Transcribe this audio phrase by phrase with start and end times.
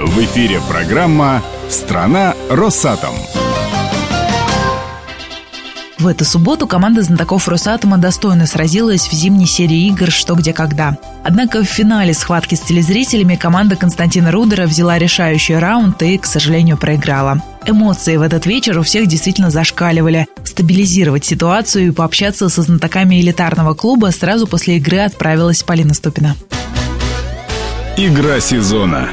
[0.00, 3.16] В эфире программа «Страна Росатом».
[5.98, 10.96] В эту субботу команда знатоков Росатома достойно сразилась в зимней серии игр «Что, где, когда».
[11.24, 16.78] Однако в финале схватки с телезрителями команда Константина Рудера взяла решающий раунд и, к сожалению,
[16.78, 17.42] проиграла.
[17.66, 20.28] Эмоции в этот вечер у всех действительно зашкаливали.
[20.44, 26.36] Стабилизировать ситуацию и пообщаться со знатоками элитарного клуба сразу после игры отправилась Полина Ступина.
[27.96, 29.08] Игра сезона.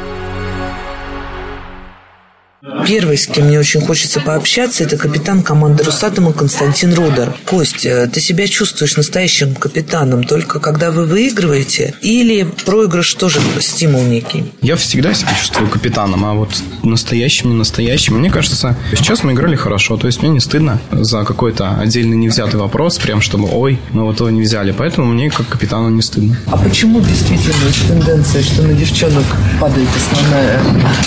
[2.84, 7.34] Первый, с кем мне очень хочется пообщаться, это капитан команды Русатома Константин Рудер.
[7.46, 11.96] Кость, э, ты себя чувствуешь настоящим капитаном только когда вы выигрываете?
[12.02, 14.52] Или проигрыш тоже стимул некий?
[14.62, 16.50] Я всегда себя чувствую капитаном, а вот
[16.84, 18.20] настоящим, не настоящим.
[18.20, 19.98] Мне кажется, сейчас мы играли хорошо.
[19.98, 24.20] То есть мне не стыдно за какой-то отдельный невзятый вопрос, прям чтобы, ой, мы вот
[24.20, 24.72] его не взяли.
[24.72, 26.38] Поэтому мне как капитану не стыдно.
[26.48, 27.56] А почему действительно
[27.88, 29.26] тенденция, что на девчонок
[29.60, 30.62] падает основная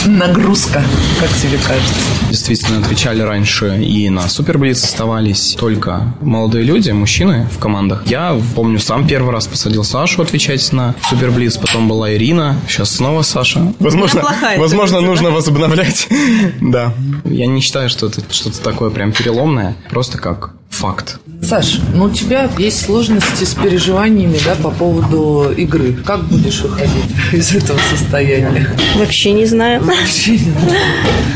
[0.06, 0.82] нагрузка?
[1.20, 1.95] Как тебе кажется?
[2.28, 8.06] Действительно, отвечали раньше и на Суперблиц оставались только молодые люди, мужчины в командах.
[8.06, 13.23] Я помню, сам первый раз посадил Сашу отвечать на Суперблиц, потом была Ирина, сейчас снова
[13.23, 13.73] Саша.
[13.78, 14.23] Возможно,
[14.56, 16.09] возможно нужно возобновлять.
[16.60, 16.92] Да.
[17.24, 21.18] Я не считаю, что это что-то такое прям переломное, просто как факт.
[21.49, 25.95] Саш, ну у тебя есть сложности с переживаниями, да, по поводу игры.
[26.05, 28.68] Как будешь выходить из этого состояния?
[28.96, 29.82] Вообще не знаю.
[29.82, 30.82] Вообще не знаю.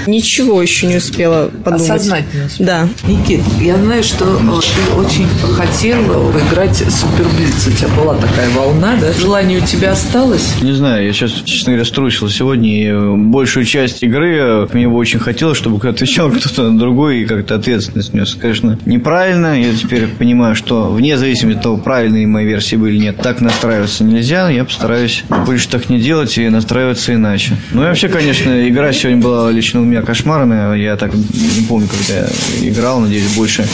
[0.07, 2.03] Ничего еще не успела подумать.
[2.03, 2.25] Успела.
[2.59, 2.89] Да.
[3.09, 7.69] Никит, я знаю, что ты очень хотел поиграть Суперблиц.
[7.69, 9.15] У тебя была такая волна, да?
[9.15, 10.57] Желание у тебя осталось?
[10.61, 12.69] Не знаю, я сейчас, честно говоря, струсил сегодня.
[12.69, 17.25] И э, большую часть игры э, мне бы очень хотелось, чтобы отвечал кто-то другой и
[17.25, 18.37] как-то ответственность нес.
[18.39, 19.59] Конечно, неправильно.
[19.59, 23.41] Я теперь понимаю, что вне зависимости от того, правильные мои версии были или нет, так
[23.41, 24.48] настраиваться нельзя.
[24.48, 27.56] Я постараюсь больше так не делать и настраиваться иначе.
[27.72, 30.75] Ну и вообще, конечно, игра сегодня была лично у меня кошмарная.
[30.75, 33.00] Я так не помню, когда я играл.
[33.00, 33.67] Надеюсь, больше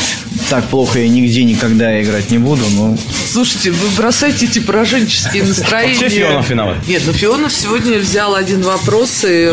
[0.49, 2.63] так плохо я нигде никогда играть не буду.
[2.75, 2.97] Но...
[3.31, 6.01] Слушайте, вы бросайте эти пораженческие настроения.
[6.01, 6.77] Вообще Фионов виноват.
[6.87, 9.53] Нет, ну Фионов сегодня взял один вопрос и...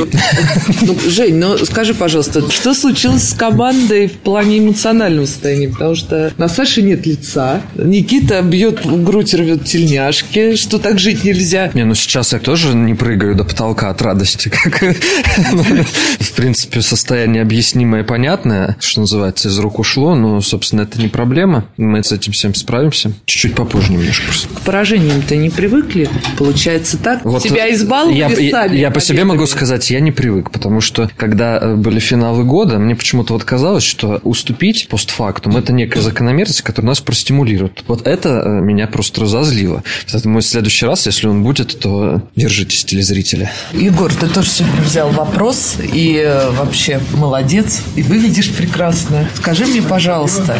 [0.81, 5.69] Ну, Жень, ну скажи, пожалуйста, что случилось с командой в плане эмоционального состояния?
[5.69, 7.61] Потому что на Саше нет лица.
[7.75, 11.69] Никита бьет в грудь, рвет тельняшки, что так жить нельзя.
[11.75, 14.49] Не, ну сейчас я тоже не прыгаю до потолка от радости.
[14.63, 14.81] Как...
[14.81, 21.07] В принципе, состояние объяснимое и понятное, что называется, из рук ушло, но, собственно, это не
[21.07, 21.65] проблема.
[21.77, 23.11] Мы с этим всем справимся.
[23.25, 24.47] Чуть-чуть попозже немножко просто.
[24.47, 26.09] К поражениям-то не привыкли.
[26.35, 27.23] Получается так.
[27.23, 30.81] Вот Тебя избаловали я, я, сами я по себе могу сказать, я не привык, потому
[30.81, 36.01] что когда э, были финалы года, мне почему-то вот казалось, что уступить постфактум это некая
[36.01, 37.83] закономерность, которая нас простимулирует.
[37.87, 39.83] Вот это э, меня просто разозлило.
[40.11, 43.49] Поэтому в следующий раз, если он будет, то держитесь, телезрители.
[43.73, 49.27] Егор, ты тоже сегодня взял вопрос и э, вообще молодец, и выглядишь прекрасно.
[49.35, 50.57] Скажи мне, пожалуйста,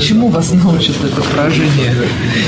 [0.00, 1.92] чему вас научит это поражение?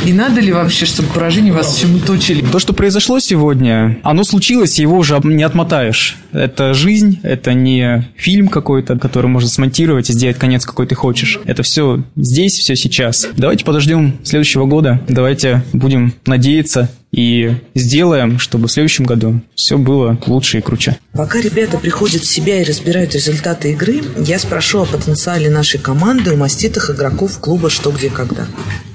[0.05, 2.43] И надо ли вообще, чтобы поражение вас чему-то учили?
[2.43, 6.17] То, что произошло сегодня, оно случилось, его уже не отмотаешь.
[6.33, 11.41] Это жизнь, это не фильм какой-то, который можно смонтировать и сделать конец, какой ты хочешь.
[11.47, 13.27] Это все здесь, все сейчас.
[13.37, 15.01] Давайте подождем следующего года.
[15.09, 20.99] Давайте будем надеяться и сделаем, чтобы в следующем году все было лучше и круче.
[21.13, 26.33] Пока ребята приходят в себя и разбирают результаты игры, я спрошу о потенциале нашей команды
[26.33, 28.47] у маститых игроков клуба «Что, где, когда».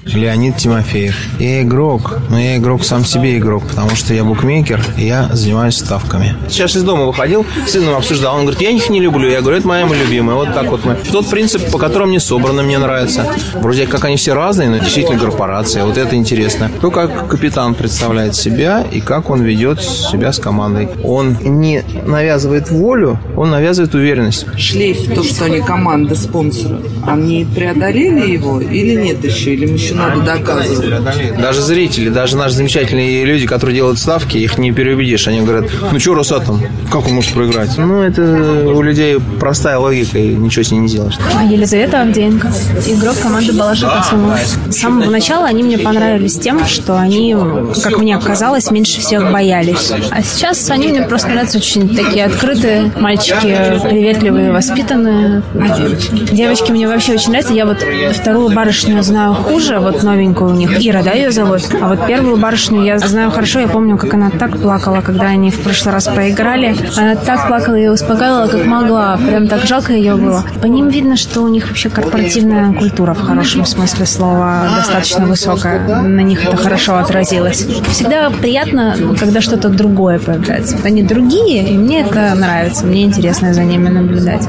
[0.06, 1.16] Леонид Тимофеев.
[1.38, 5.76] Я игрок, но я игрок сам себе игрок, потому что я букмекер, и я занимаюсь
[5.76, 6.34] ставками.
[6.48, 9.58] Сейчас из дома выходил, с сыном обсуждал, он говорит, я их не люблю, я говорю,
[9.58, 10.96] это моя любимая, вот так вот мы.
[11.10, 13.26] Тот принцип, по которому мне собрано, мне нравится.
[13.54, 16.70] Вроде как они все разные, но действительно корпорация, вот это интересно.
[16.80, 20.88] То, как капитан представляет себя и как он ведет себя с командой.
[21.02, 24.46] Он не навязывает волю, он навязывает уверенность.
[24.58, 29.54] Шлейф, то, что они команда спонсора, они преодолели его или нет еще?
[29.54, 31.36] Или им еще надо доказывать?
[31.40, 35.26] Даже зрители, даже наши замечательные люди, которые делают ставки, их не переубедишь.
[35.28, 37.76] Они говорят, ну что Росатом, как он может проиграть?
[37.78, 41.14] Ну, это у людей простая логика, и ничего с ней не сделаешь.
[41.48, 42.52] Елизавета Авдеенко,
[42.86, 44.38] игрок команды Сумов.
[44.70, 47.36] С самого начала они мне понравились тем, что они,
[47.82, 49.92] как мне казалось, меньше всех боялись.
[50.10, 55.42] А сейчас они мне просто нравятся очень такие открытые, мальчики приветливые, воспитанные.
[55.54, 56.34] А девочки?
[56.34, 57.52] Девочки мне вообще очень нравятся.
[57.54, 57.78] Я вот
[58.12, 60.84] вторую барышню знаю хуже, вот новенькую у них.
[60.84, 61.62] Ира, да, ее зовут?
[61.80, 63.60] А вот первую барышню я знаю хорошо.
[63.60, 66.76] Я помню, как она так плакала, когда они в прошлый раз проиграли.
[66.96, 69.16] Она так плакала и успокаивала, как могла.
[69.16, 70.44] Прям так жалко ее было.
[70.60, 76.02] По ним видно, что у них вообще корпоративная культура в хорошем смысле слова достаточно высокая.
[76.02, 77.66] На них это хорошо отразилось.
[77.90, 80.78] Всегда приятно, когда что-то другое появляется.
[80.82, 82.86] Они другие, и мне это нравится.
[82.86, 84.48] Мне интересно за ними наблюдать.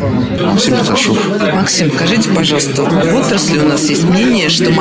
[1.54, 4.72] Максим скажите, пожалуйста, в отрасли у нас есть мнение, что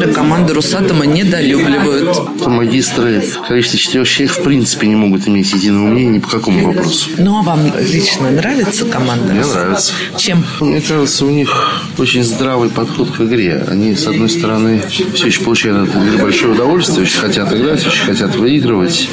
[0.00, 2.46] магистры команды Росатома недолюбливают.
[2.46, 6.72] Магистры в количестве четырех человек в принципе не могут иметь единого мнения ни по какому
[6.72, 7.10] вопросу.
[7.18, 9.64] Ну, а вам лично нравится команда Мне Росатома?
[9.64, 9.92] нравится.
[10.16, 10.44] Чем?
[10.60, 13.64] Мне кажется, у них очень здравый подход к игре.
[13.68, 18.06] Они, с одной стороны, все еще получают от игры большое удовольствие, очень хотят играть, очень
[18.06, 19.08] хотят выигрывать.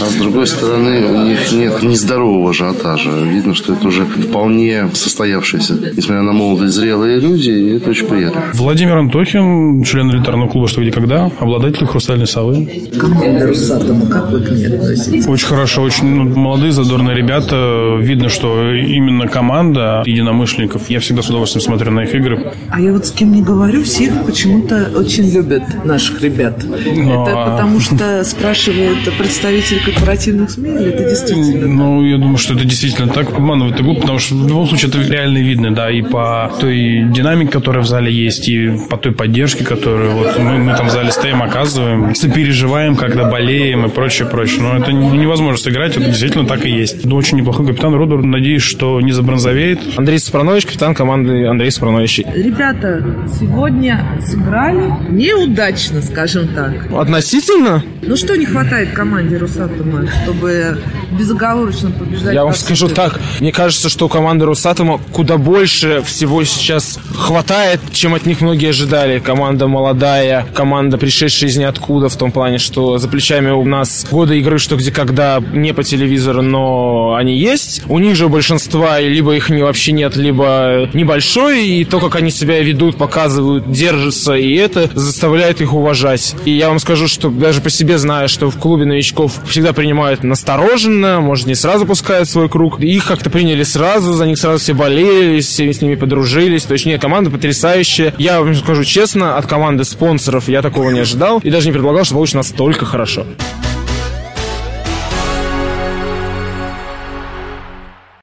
[0.00, 3.10] А с другой стороны, у них нет нездорового ажиотажа.
[3.10, 5.74] Видно, что это уже вполне состоявшееся.
[5.96, 8.44] Несмотря на молодые, зрелые люди, и это очень приятно.
[8.54, 12.90] Владимир Антохин, член элитарного клуба «Что, где, когда», обладатель «Хрустальной совы».
[12.98, 15.26] Команда Росатома, как вы к ней относитесь?
[15.26, 17.96] Очень хорошо, очень ну, молодые, задорные ребята.
[17.98, 20.88] Видно, что именно команда единомышленников.
[20.88, 22.52] Я всегда с удовольствием смотрю на их игры.
[22.70, 26.62] А я вот с кем не говорю, всех почему-то очень любят наших ребят.
[26.64, 31.66] Ну, это а- потому что спрашивают представители корпоративных СМИ, или это действительно?
[31.66, 33.30] Ну, я думаю, что это действительно так.
[33.30, 37.04] Обманывать это глупо, потому что в любом случае это реально видно, да, и по той
[37.12, 40.90] динамике, которая в зале есть, и по той поддержке, которую вот мы, мы там в
[40.90, 44.60] зале стоим, оказываем, сопереживаем, когда болеем и прочее, прочее.
[44.62, 47.04] Но это не- невозможно сыграть, это действительно так и есть.
[47.04, 49.80] Ну, очень неплохой капитан Рудер, надеюсь, что не забронзовеет.
[49.96, 52.20] Андрей Сапранович, капитан команды Андрей Сапранович.
[52.34, 53.04] Ребята
[53.38, 56.90] сегодня сыграли неудачно, скажем так.
[56.92, 57.82] Относительно?
[58.02, 60.78] Ну что не хватает команде Росатома, чтобы
[61.10, 62.34] безоговорочно побеждать?
[62.34, 63.12] Я вам скажу играх?
[63.12, 68.40] так, мне кажется, что у команды Росатома куда больше всего сейчас хватает, чем от них
[68.40, 69.18] многие ожидали.
[69.18, 74.38] Команда молодая, команда, пришедшая из ниоткуда, в том плане, что за плечами у нас годы
[74.38, 77.82] игры «Что, где, когда» не по телевизору, но они есть.
[77.88, 82.30] У них же большинства либо их не, вообще нет, либо небольшой, и то, как они
[82.30, 86.34] себя ведут, показывают, держатся, и это заставляет их уважать.
[86.44, 90.22] И я вам скажу, что даже по себе знаю, что в клубе новичков всегда принимают
[90.22, 92.80] настороженно, может, не сразу пускают свой круг.
[92.80, 96.64] Их как-то приняли сразу, за них сразу все болели, все с ними подружились.
[96.64, 98.14] То есть, нет, команда потрясающая.
[98.18, 102.04] Я вам скажу честно, от команды спонсоров я такого не ожидал и даже не предполагал,
[102.04, 103.26] что получится настолько хорошо.